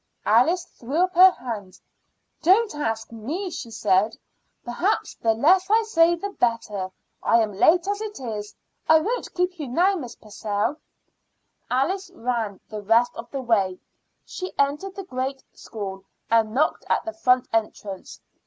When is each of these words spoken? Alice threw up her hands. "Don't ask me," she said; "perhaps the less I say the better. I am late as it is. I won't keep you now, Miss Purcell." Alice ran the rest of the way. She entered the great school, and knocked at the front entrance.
Alice 0.25 0.65
threw 0.65 0.95
up 1.01 1.13
her 1.13 1.29
hands. 1.29 1.79
"Don't 2.41 2.73
ask 2.73 3.11
me," 3.11 3.51
she 3.51 3.69
said; 3.69 4.17
"perhaps 4.65 5.13
the 5.13 5.35
less 5.35 5.69
I 5.69 5.83
say 5.83 6.15
the 6.15 6.31
better. 6.31 6.89
I 7.21 7.39
am 7.39 7.53
late 7.53 7.87
as 7.87 8.01
it 8.01 8.19
is. 8.19 8.55
I 8.89 8.99
won't 8.99 9.31
keep 9.35 9.59
you 9.59 9.67
now, 9.67 9.95
Miss 9.97 10.15
Purcell." 10.15 10.77
Alice 11.69 12.09
ran 12.15 12.59
the 12.67 12.81
rest 12.81 13.15
of 13.15 13.29
the 13.29 13.41
way. 13.41 13.77
She 14.25 14.53
entered 14.57 14.95
the 14.95 15.03
great 15.03 15.43
school, 15.53 16.03
and 16.31 16.51
knocked 16.51 16.83
at 16.89 17.05
the 17.05 17.13
front 17.13 17.47
entrance. 17.53 18.19